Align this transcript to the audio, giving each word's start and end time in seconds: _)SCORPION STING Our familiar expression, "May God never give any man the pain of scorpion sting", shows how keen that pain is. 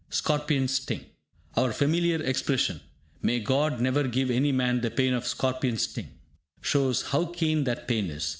_)SCORPION 0.15 0.67
STING 0.67 1.05
Our 1.55 1.71
familiar 1.71 2.23
expression, 2.23 2.81
"May 3.21 3.39
God 3.39 3.79
never 3.79 4.07
give 4.07 4.31
any 4.31 4.51
man 4.51 4.81
the 4.81 4.89
pain 4.89 5.13
of 5.13 5.27
scorpion 5.27 5.77
sting", 5.77 6.07
shows 6.59 7.03
how 7.03 7.25
keen 7.25 7.65
that 7.65 7.87
pain 7.87 8.09
is. 8.09 8.27